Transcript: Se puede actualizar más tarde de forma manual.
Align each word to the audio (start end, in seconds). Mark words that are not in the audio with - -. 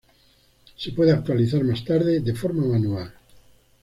Se 0.77 0.93
puede 0.93 1.11
actualizar 1.11 1.63
más 1.63 1.85
tarde 1.85 2.21
de 2.21 2.33
forma 2.33 2.65
manual. 2.65 3.13